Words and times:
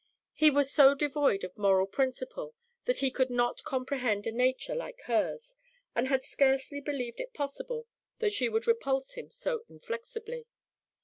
He 0.33 0.49
was 0.49 0.71
so 0.73 0.95
devoid 0.95 1.43
of 1.43 1.55
moral 1.55 1.85
principle 1.85 2.55
that 2.85 3.01
he 3.05 3.11
could 3.11 3.29
not 3.29 3.63
comprehend 3.63 4.25
a 4.25 4.31
nature 4.31 4.73
like 4.73 4.99
hers, 5.01 5.55
and 5.93 6.07
had 6.07 6.23
scarcely 6.25 6.81
believed 6.81 7.19
it 7.19 7.35
possible 7.35 7.85
that 8.17 8.33
she 8.33 8.49
would 8.49 8.65
repulse 8.65 9.13
him 9.13 9.29
so 9.31 9.63
inflexibly. 9.69 10.47